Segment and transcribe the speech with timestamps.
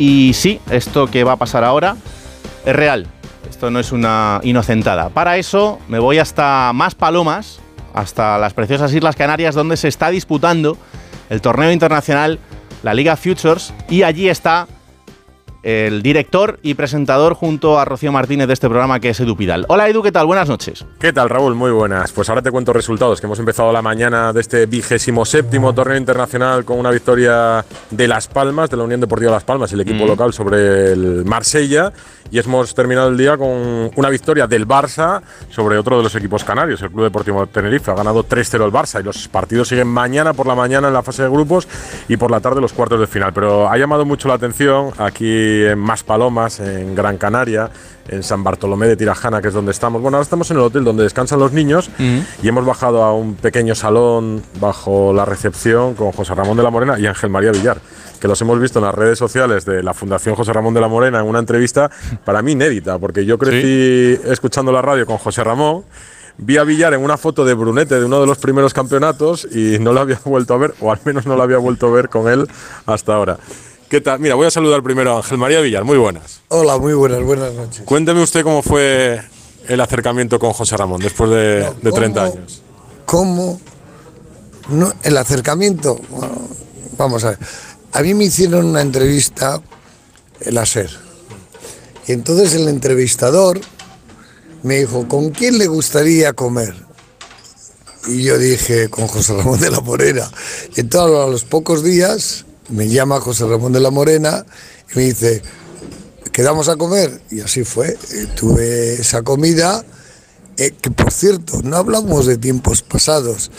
[0.00, 1.94] Y sí, esto que va a pasar ahora
[2.64, 3.06] es real.
[3.50, 5.10] Esto no es una inocentada.
[5.10, 7.60] Para eso me voy hasta Más Palomas,
[7.92, 10.78] hasta las preciosas Islas Canarias, donde se está disputando
[11.28, 12.38] el torneo internacional,
[12.82, 14.66] la Liga Futures, y allí está
[15.62, 19.66] el director y presentador junto a Rocío Martínez de este programa que es Edu Pidal.
[19.68, 20.26] Hola Edu, ¿qué tal?
[20.26, 20.86] Buenas noches.
[20.98, 21.54] ¿Qué tal Raúl?
[21.54, 22.12] Muy buenas.
[22.12, 25.98] Pues ahora te cuento resultados, que hemos empezado la mañana de este vigésimo séptimo torneo
[25.98, 30.04] internacional con una victoria de Las Palmas, de la Unión Deportiva Las Palmas, el equipo
[30.04, 30.08] Mm.
[30.08, 31.92] local sobre el Marsella,
[32.30, 36.44] y hemos terminado el día con una victoria del Barça sobre otro de los equipos
[36.44, 37.90] canarios, el Club Deportivo Tenerife.
[37.90, 41.02] Ha ganado 3-0 el Barça y los partidos siguen mañana por la mañana en la
[41.02, 41.66] fase de grupos
[42.08, 43.32] y por la tarde los cuartos de final.
[43.32, 47.70] Pero ha llamado mucho la atención aquí en Más Palomas, en Gran Canaria,
[48.08, 50.02] en San Bartolomé de Tirajana, que es donde estamos.
[50.02, 51.90] Bueno, ahora estamos en el hotel donde descansan los niños
[52.42, 56.70] y hemos bajado a un pequeño salón bajo la recepción con José Ramón de la
[56.70, 57.78] Morena y Ángel María Villar,
[58.20, 60.88] que los hemos visto en las redes sociales de la Fundación José Ramón de la
[60.88, 61.90] Morena en una entrevista
[62.24, 65.84] para mí inédita, porque yo crecí escuchando la radio con José Ramón.
[66.42, 69.78] Vi a Villar en una foto de Brunete de uno de los primeros campeonatos y
[69.78, 72.08] no lo había vuelto a ver, o al menos no lo había vuelto a ver
[72.08, 72.48] con él
[72.86, 73.38] hasta ahora.
[73.90, 74.20] ¿Qué tal?
[74.20, 75.82] Mira, voy a saludar primero a Ángel María Villar.
[75.82, 76.42] Muy buenas.
[76.46, 77.82] Hola, muy buenas, buenas noches.
[77.84, 79.20] Cuénteme usted cómo fue
[79.66, 82.32] el acercamiento con José Ramón después de, de 30 ¿cómo?
[82.32, 82.62] años.
[83.04, 83.60] ¿Cómo?
[84.68, 86.40] No, el acercamiento, bueno,
[86.96, 87.40] vamos a ver.
[87.92, 89.60] A mí me hicieron una entrevista
[90.38, 90.90] el ASER.
[92.06, 93.60] Y entonces el entrevistador
[94.62, 96.76] me dijo, ¿con quién le gustaría comer?
[98.06, 100.30] Y yo dije, con José Ramón de la Morena.
[100.76, 104.44] Y entonces a los pocos días me llama José Ramón de la Morena
[104.92, 105.42] y me dice,
[106.32, 107.20] quedamos a comer.
[107.30, 107.88] Y así fue.
[107.88, 109.84] Eh, tuve esa comida,
[110.56, 113.50] eh, que por cierto, no hablamos de tiempos pasados,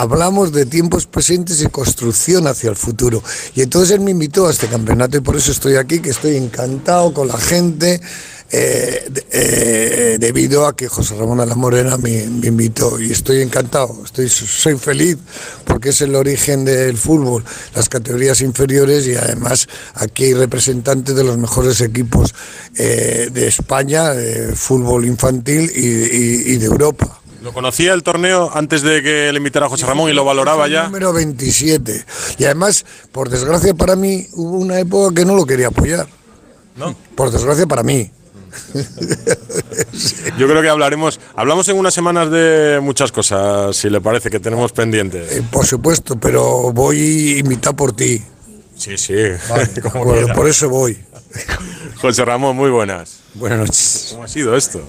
[0.00, 3.22] hablamos de tiempos presentes y construcción hacia el futuro.
[3.54, 6.36] Y entonces él me invitó a este campeonato y por eso estoy aquí, que estoy
[6.36, 8.00] encantado con la gente.
[8.50, 14.00] eh, eh, debido a que José Ramón de la Morena me, invitó y estoy encantado,
[14.02, 15.18] estoy, soy feliz
[15.66, 17.44] porque es el origen del fútbol,
[17.74, 22.34] las categorías inferiores y además aquí hay representantes de los mejores equipos
[22.74, 27.20] eh, de España, de fútbol infantil y de Europa.
[27.42, 30.66] ¿Lo conocía el torneo antes de que le invitara a José Ramón y lo valoraba
[30.68, 30.84] ya?
[30.84, 32.04] Número 27.
[32.38, 36.06] Y además, por desgracia para mí, hubo una época que no lo quería apoyar.
[36.76, 36.96] No.
[37.14, 38.10] Por desgracia para mí.
[40.38, 44.40] Yo creo que hablaremos, hablamos en unas semanas de muchas cosas, si le parece, que
[44.40, 45.32] tenemos pendientes.
[45.32, 48.22] Eh, por supuesto, pero voy invitado por ti.
[48.76, 49.14] Sí, sí,
[49.94, 50.34] Bueno, quiera.
[50.34, 50.98] por eso voy.
[52.00, 53.20] José Ramón, muy buenas.
[53.34, 54.08] Buenas noches.
[54.12, 54.80] ¿Cómo ha sido esto?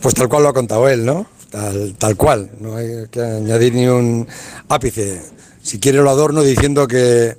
[0.00, 1.26] Pues tal cual lo ha contado él, ¿no?
[1.50, 4.26] Tal, tal cual, no hay que añadir ni un
[4.68, 5.22] ápice.
[5.62, 7.36] Si quiere lo adorno diciendo que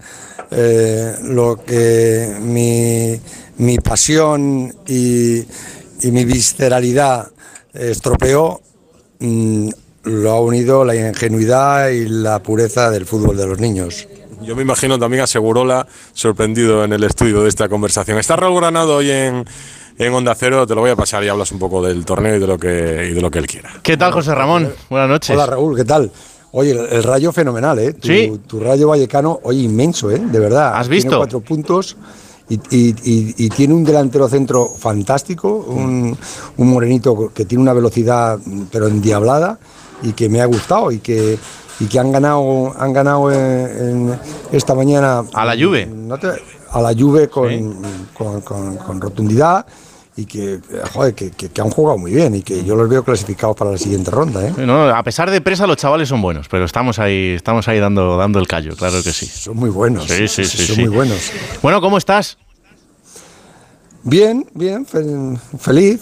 [0.52, 3.20] eh, lo que mi,
[3.58, 7.30] mi pasión y, y mi visceralidad
[7.74, 8.62] estropeó
[9.20, 9.70] mm,
[10.04, 14.08] lo ha unido la ingenuidad y la pureza del fútbol de los niños.
[14.42, 18.18] Yo me imagino también a Segurola sorprendido en el estudio de esta conversación.
[18.18, 19.46] Está Raúl Granado hoy en,
[20.00, 22.40] en Onda Cero, te lo voy a pasar y hablas un poco del torneo y
[22.40, 23.70] de lo que, y de lo que él quiera.
[23.84, 24.72] ¿Qué tal, José Ramón?
[24.90, 25.36] Buenas noches.
[25.36, 26.10] Hola Raúl, ¿qué tal?
[26.54, 27.94] Oye, el, el rayo fenomenal, ¿eh?
[27.94, 28.42] Tu, Sí.
[28.48, 30.18] tu rayo vallecano, oye, inmenso, ¿eh?
[30.20, 30.72] De verdad.
[30.76, 31.18] ¿Has Tiene visto?
[31.18, 31.98] cuatro puntos
[32.48, 36.18] y, y- y- y tiene un delantero centro fantástico, un,
[36.58, 38.40] un morenito que tiene una velocidad,
[38.72, 39.60] pero endiablada,
[40.02, 41.38] y que me ha gustado y que,
[41.82, 43.40] y que han ganado, han ganado en-
[44.10, 44.20] en
[44.54, 45.24] esta mañana.
[45.34, 45.86] A la Juve.
[45.88, 46.94] no te- a la
[47.30, 47.82] con,
[48.18, 49.66] con- con- con rotundidad.
[50.20, 50.60] Y que,
[50.94, 53.72] joder, que, que- que han jugado muy bien y que yo los veo clasificados para
[53.72, 54.46] la siguiente ronda.
[54.48, 54.54] ¿eh?
[54.66, 58.18] No, a pesar de presa, los chavales son buenos, pero estamos ahí, estamos ahí dando,
[58.18, 59.26] dando el callo, claro que sí.
[59.26, 60.06] Son muy buenos.
[60.06, 60.82] Sí, sí, sí, Son sí.
[60.82, 61.18] muy buenos.
[61.62, 62.38] Bueno, ¿cómo estás?
[64.02, 65.04] Bien, bien, fe-
[65.60, 66.02] feliz.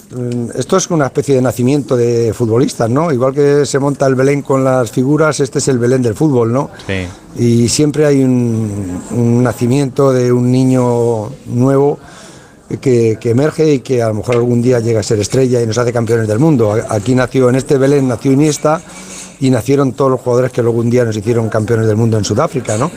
[0.54, 3.12] Esto es una especie de nacimiento de futbolistas, ¿no?
[3.12, 6.52] Igual que se monta el Belén con las figuras, este es el Belén del fútbol,
[6.52, 6.70] ¿no?
[6.86, 7.06] Sí.
[7.42, 11.98] Y siempre hay un, un nacimiento de un niño nuevo
[12.80, 15.66] que, que emerge y que a lo mejor algún día llega a ser estrella y
[15.66, 16.76] nos hace campeones del mundo.
[16.88, 18.80] Aquí nació, en este Belén nació Iniesta
[19.40, 22.24] y nacieron todos los jugadores que luego un día nos hicieron campeones del mundo en
[22.24, 22.90] Sudáfrica, ¿no?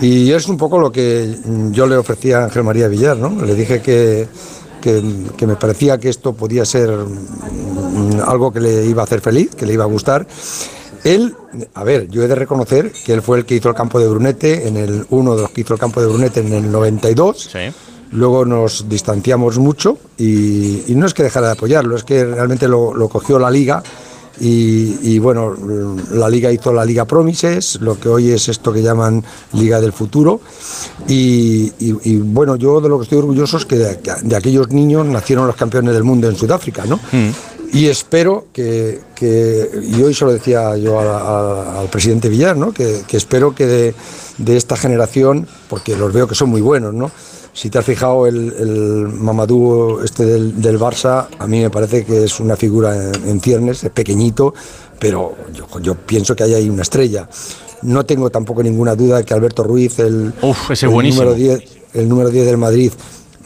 [0.00, 1.36] Y es un poco lo que
[1.70, 3.42] yo le ofrecía a Ángel María Villar, ¿no?
[3.42, 4.28] Le dije que,
[4.80, 5.02] que,
[5.36, 9.54] que me parecía que esto podía ser mm, algo que le iba a hacer feliz,
[9.54, 10.26] que le iba a gustar.
[11.04, 11.36] Él,
[11.74, 14.08] a ver, yo he de reconocer que él fue el que hizo el campo de
[14.08, 17.48] Brunete, en el uno de los que hizo el campo de Brunete en el 92.
[17.52, 17.58] Sí.
[18.12, 22.68] Luego nos distanciamos mucho y, y no es que dejara de apoyarlo, es que realmente
[22.68, 23.82] lo, lo cogió la liga
[24.38, 25.54] y, bueno,
[26.12, 29.92] la liga hizo la Liga Promises, lo que hoy es esto que llaman Liga del
[29.92, 30.40] Futuro.
[31.08, 31.70] Y,
[32.18, 35.94] bueno, yo de lo que estoy orgulloso es que de, aquellos niños nacieron los campeones
[35.94, 36.96] del mundo en Sudáfrica, ¿no?
[37.12, 37.30] Mm.
[37.72, 42.72] Y espero que, y hoy se lo decía yo al presidente Villar, ¿no?
[42.72, 43.94] que, espero que de,
[44.38, 47.10] de, esta generación, porque los veo que son muy buenos, ¿no?
[47.56, 52.04] Si te has fijado, el, el Mamadou este del, del, Barça, a mí me parece
[52.04, 54.52] que es una figura en, ciernes, es pequeñito,
[54.98, 55.34] pero
[55.80, 57.26] yo, pienso que hay ahí una estrella.
[57.80, 60.34] No tengo tampoco ninguna duda de que Alberto Ruiz, el,
[60.82, 61.64] número 10,
[61.94, 62.92] el número 10 del Madrid,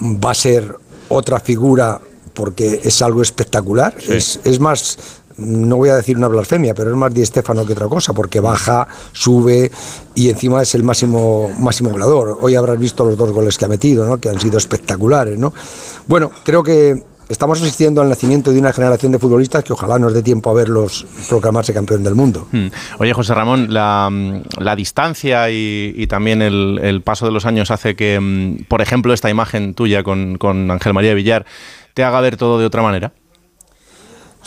[0.03, 0.75] va a ser
[1.09, 2.01] otra figura
[2.35, 3.95] porque es algo espectacular.
[4.09, 4.99] Es, es, más
[5.41, 8.41] no voy a decir una blasfemia, pero es más Di Stefano que otra cosa, porque
[8.41, 9.71] baja, sube
[10.15, 12.39] y encima es el máximo, máximo goleador.
[12.41, 14.19] Hoy habrás visto los dos goles que ha metido, ¿no?
[14.19, 15.39] que han sido espectaculares.
[15.39, 15.53] ¿no?
[16.07, 20.13] Bueno, creo que estamos asistiendo al nacimiento de una generación de futbolistas que ojalá nos
[20.13, 22.49] dé tiempo a verlos proclamarse campeón del mundo.
[22.51, 22.69] Hmm.
[22.99, 24.11] Oye, José Ramón, la,
[24.77, 29.75] distancia y, también el, paso de los años hace que, mm, por ejemplo, esta imagen
[29.75, 31.47] tuya con, con Ángel María Villar
[31.95, 33.13] te haga ver todo de otra manera.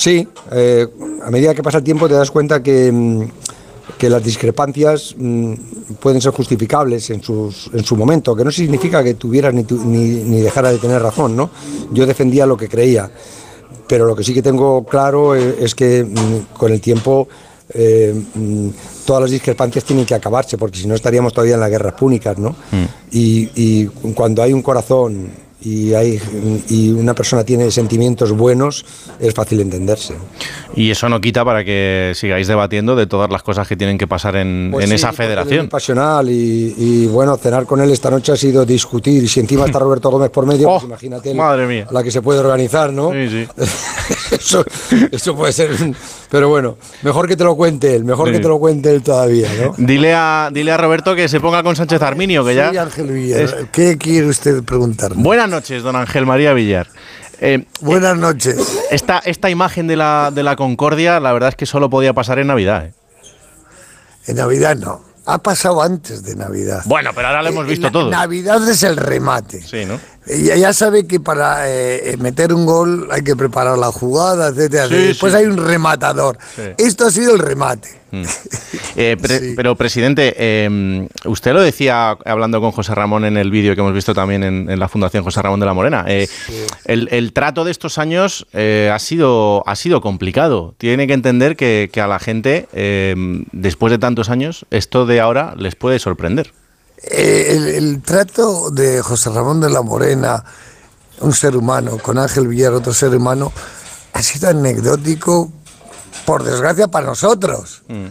[0.03, 0.85] Sí, eh,
[1.25, 3.21] a medida que pasa el tiempo te das cuenta que, mm,
[4.01, 5.53] las discrepancias mm,
[6.01, 10.41] pueden ser justificables en, sus, en su momento, que no significa que tuvieras ni, ni,
[10.41, 11.51] dejara de tener razón, ¿no?
[11.93, 13.09] Yo defendía lo que creía,
[13.87, 17.29] pero lo que sí que tengo claro eh, es, que mm, con el tiempo
[17.73, 18.13] eh,
[19.05, 22.37] todas las discrepancias tienen que acabarse, porque si no estaríamos todavía en las guerras púnicas,
[22.37, 22.53] ¿no?
[23.09, 25.29] Y, y, cuando hay un corazón
[25.63, 26.19] y, hay,
[26.69, 28.85] y una persona tiene sentimientos buenos,
[29.19, 30.15] es fácil entenderse.
[30.75, 34.07] Y eso no quita para que sigáis debatiendo de todas las cosas que tienen que
[34.07, 35.65] pasar en, pues esa federación.
[35.65, 39.23] Es pasional y, bueno, cenar con él esta noche ha sido discutir.
[39.23, 41.87] Y si encima está Roberto Gómez por medio, pues oh, imagínate madre mía.
[41.91, 43.11] la que se puede organizar, ¿no?
[43.11, 43.47] Sí, sí.
[44.43, 44.65] eso,
[45.11, 45.71] eso, puede ser.
[46.29, 49.49] Pero bueno, mejor que te lo cuente él, mejor que te lo cuente él todavía,
[49.61, 49.73] ¿no?
[49.77, 52.69] Dile a, dile a Roberto que se ponga con Sánchez Arminio, que ya.
[52.69, 53.67] Ángel Villar.
[53.71, 55.23] ¿Qué quiere usted preguntarme?
[55.23, 56.87] Buenas noches, don Ángel María Villar.
[57.39, 58.79] Eh, Buenas noches.
[58.91, 62.39] Esta, esta imagen de la, de la Concordia, la verdad es que solo podía pasar
[62.39, 62.85] en Navidad.
[62.85, 62.93] ¿eh?
[64.27, 65.01] En Navidad no.
[65.25, 66.81] Ha pasado antes de Navidad.
[66.85, 68.09] Bueno, pero ahora lo hemos eh, visto todo.
[68.09, 69.61] Navidad es el remate.
[69.61, 69.99] Sí, ¿no?
[70.25, 71.65] Ya, ya sabe que para
[72.17, 74.87] meter un gol hay que preparar la jugada, etcétera.
[74.87, 76.37] Después hay un rematador.
[76.77, 78.03] Esto ha sido el remate.
[78.13, 78.23] Mm.
[78.95, 79.17] Eh,
[79.55, 83.93] pero, presidente, eh, usted lo decía hablando con José Ramón en el vídeo que hemos
[83.93, 86.05] visto también en, la Fundación José Ramón de la Morena.
[86.07, 86.27] Eh,
[86.85, 90.75] el, trato de estos años ha, sido, ha sido complicado.
[90.77, 92.67] Tiene que entender que, a la gente,
[93.51, 96.51] después de tantos años, esto de ahora les puede sorprender.
[97.03, 100.43] El trato de José Ramón de la Morena,
[101.19, 103.51] un ser humano, con Ángel Villar, otro ser humano,
[104.13, 105.51] ha sido anecdótico
[106.25, 108.07] por desgracia para nosotros, mm.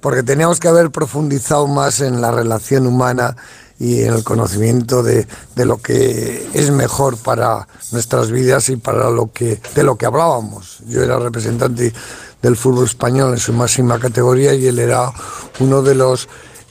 [0.00, 3.36] porque teníamos que haber profundizado más en la relación humana
[3.78, 9.32] y en el conocimiento de, lo que es mejor para nuestras vidas y para lo
[9.32, 10.78] que de lo que hablábamos.
[10.86, 11.92] Yo era representante
[12.40, 15.12] del fútbol español en su máxima categoría y él era
[15.60, 16.28] uno de los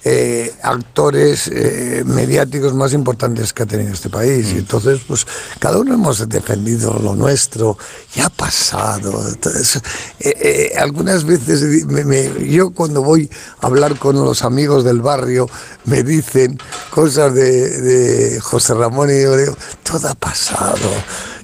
[0.07, 4.51] eh, actores eh, mediáticos más importantes que ha tenido este país.
[4.51, 4.57] Y mm.
[4.59, 5.25] entonces, pues
[5.57, 7.75] cada uno hemos defendido lo nuestro
[8.15, 9.27] y ha pasado.
[9.27, 9.81] Entonces,
[10.19, 11.87] eh, algunas veces
[12.47, 13.27] yo cuando voy
[13.61, 15.49] a hablar con los amigos del barrio
[15.85, 16.59] me dicen
[16.91, 20.87] cosas de, de José Ramón y yo digo, todo ha pasado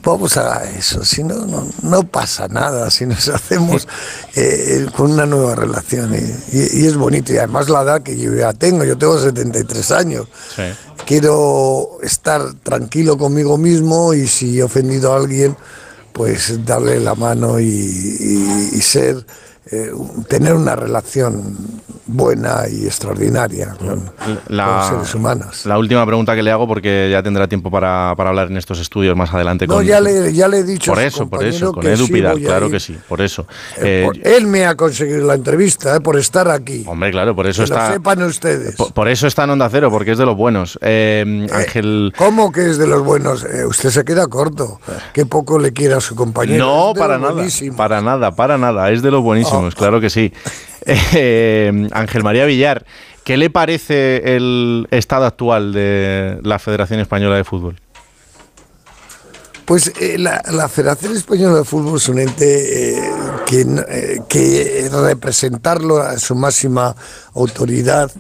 [0.03, 1.46] vamos a eso, si no,
[1.81, 3.88] no, pasa nada, si nos hacemos
[4.36, 8.53] eh, con una nueva relación y, es bonito y además la edad que yo ya
[8.53, 10.27] tengo, yo tengo 73 años,
[11.05, 15.55] quiero estar tranquilo conmigo mismo y si he ofendido a alguien,
[16.13, 19.25] pues darle la mano y ser
[19.70, 19.91] eh,
[20.27, 21.56] tener una relación
[22.08, 24.12] buena y extraordinaria con,
[24.48, 25.68] la, seres humanos.
[25.68, 28.80] La última pregunta que le hago, porque ya tendrá tiempo para, para hablar en estos
[28.80, 29.68] estudios más adelante.
[29.68, 30.91] No, ya, le, ya le he dicho.
[30.91, 33.46] Por eso, por eso, con Edu Pidal, claro que sí, por eso.
[33.77, 36.84] Eh, eh, él me ha conseguido la entrevista, por estar aquí.
[36.88, 37.89] Hombre, claro, por eso que está.
[37.89, 38.75] Lo sepan ustedes.
[38.75, 40.80] Por, eso está en Onda Cero, porque es de los buenos.
[40.82, 42.13] Ángel.
[42.18, 43.46] ¿Cómo que es de los buenos?
[43.68, 44.80] usted se queda corto.
[45.13, 46.65] Qué poco le quiere a su compañero.
[46.65, 47.44] No, para nada.
[47.77, 48.89] Para nada, para nada.
[48.89, 50.31] Es de los buenísimos claro que sí.
[50.84, 52.88] Eh, Ángel María Villar,
[53.24, 57.79] ¿qué le parece el estado actual de la Federación Española de Fútbol?
[59.65, 63.12] Pues eh, la, Federación Española de Fútbol es un ente eh,
[63.46, 66.96] que, que representarlo a su máxima
[67.36, 68.12] autoridad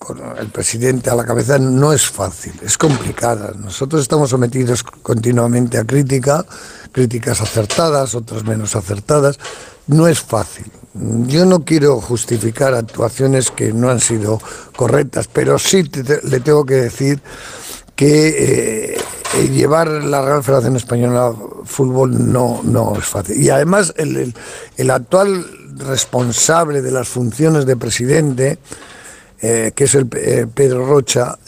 [0.00, 3.52] con el presidente a la cabeza no es fácil, es complicada.
[3.54, 6.44] Nosotros estamos sometidos continuamente a crítica,
[6.92, 9.38] críticas acertadas, otras menos acertadas.
[9.86, 10.66] No es fácil.
[10.94, 14.40] yo no quiero justificar actuaciones que no han sido
[14.76, 15.84] correctas, pero sí
[16.24, 17.20] le tengo que decir
[18.00, 23.40] que eh, llevar la Real Federación Española Fútbol no, no es fácil.
[23.40, 24.34] Y además el,
[24.76, 25.44] el, actual
[25.76, 28.58] responsable de las funciones de presidente,
[29.42, 31.38] eh, que es el eh, Pedro Rocha,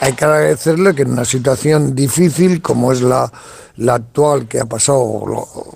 [0.00, 3.30] hay que agradecerle que en una situación difícil como es la
[3.76, 5.24] la actual que ha pasado,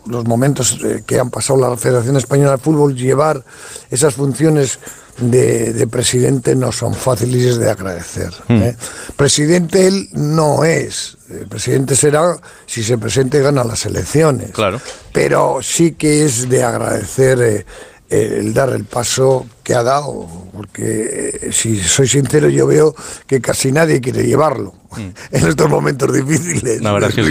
[0.06, 3.42] los momentos eh, que han pasado la Federación Española de Fútbol, llevar
[3.90, 4.78] esas funciones
[5.18, 8.32] de, presidente no son fáciles de agradecer.
[8.48, 8.76] ¿eh?
[9.16, 11.18] Presidente él no es.
[11.28, 14.52] El presidente será si se presente y gana las elecciones.
[14.52, 14.80] Claro.
[15.12, 17.40] Pero sí que es de agradecer.
[17.40, 17.66] Eh,
[18.10, 20.26] el dar el paso que ha dado,
[20.58, 22.94] porque si soy sincero yo veo
[23.28, 25.08] que casi nadie quiere llevarlo hmm.
[25.36, 26.82] en estos momentos difíciles.
[26.82, 27.22] La verdad que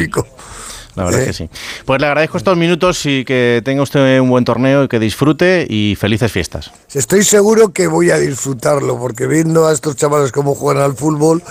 [0.97, 1.49] la verdad es que sí.
[1.85, 5.67] Pues le agradezco estos minutos y que tenga usted un buen torneo y que disfrute
[5.69, 6.71] y felices fiestas.
[6.91, 11.43] Estoy seguro que voy a disfrutarlo porque viendo a estos chavales cómo juegan al fútbol,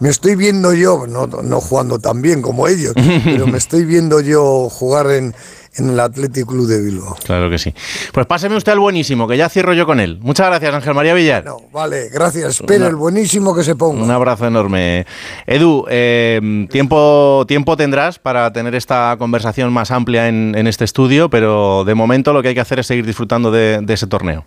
[0.00, 4.22] me estoy viendo yo, no, no jugando tan bien como ellos, pero me estoy viendo
[4.22, 5.34] yo jugar en,
[5.76, 7.16] en el Athletic Club de Bilbao.
[7.24, 7.74] Claro que sí.
[8.12, 10.18] Pues páseme usted al buenísimo, que ya cierro yo con él.
[10.20, 11.44] Muchas gracias, Ángel María Villar.
[11.72, 12.60] vale, gracias.
[12.60, 14.02] Espero el buenísimo que se ponga.
[14.02, 15.06] Un abrazo enorme.
[15.46, 21.84] Edu, eh, tiempo, tiempo tendrás para tener esta conversación más amplia en, este estudio, pero
[21.84, 24.46] de momento lo que hay que hacer es seguir disfrutando de ese torneo.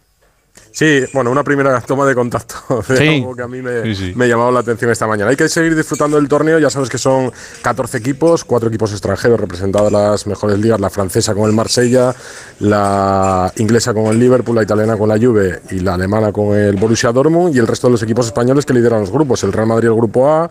[0.78, 3.82] Sí, bueno, una primera toma de contacto de algo que a mí me,
[4.14, 5.32] me, ha llamado la atención esta mañana.
[5.32, 7.32] Hay que seguir disfrutando del torneo, ya sabes que son
[7.64, 12.14] 14 equipos, cuatro equipos extranjeros representados en las mejores ligas, la francesa con el Marsella,
[12.60, 16.76] la inglesa con el Liverpool, la italiana con la Juve y la alemana con el
[16.76, 19.66] Borussia Dortmund y el resto de los equipos españoles que lideran los grupos, el Real
[19.66, 20.48] Madrid el grupo A,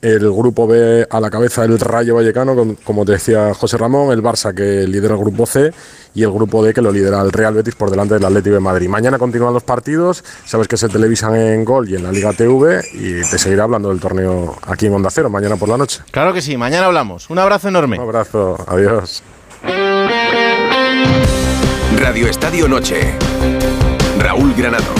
[0.00, 4.22] el grupo B a la cabeza del Rayo Vallecano, como te decía José Ramón, el
[4.22, 5.72] Barça que lidera el grupo C
[6.14, 8.60] y el grupo D que lo lidera el Real Betis por delante del Atlético de
[8.60, 8.88] Madrid.
[8.88, 12.82] Mañana continúan los partidos, sabes que se televisan en Gol y en la Liga TV
[12.94, 16.00] y te seguiré hablando del torneo aquí en Onda Cero mañana por la noche.
[16.10, 17.28] Claro que sí, mañana hablamos.
[17.30, 17.96] Un abrazo enorme.
[17.98, 19.22] Un abrazo, adiós.
[21.98, 23.14] Radio Estadio Noche.
[24.18, 24.98] Raúl Granado.